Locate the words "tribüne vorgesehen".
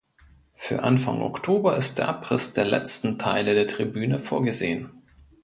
3.67-4.89